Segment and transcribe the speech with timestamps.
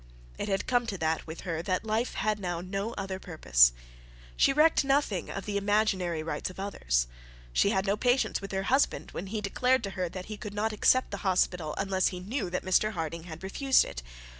[0.39, 3.71] It had come to that with her that life had now no other purpose.
[4.35, 7.05] She recked nothing of the imaginary rights of others.
[7.53, 10.55] She had no patience with her husband when he declared to her that he could
[10.55, 14.01] not accept the hospital unless he knew that Mr Harding had refused it.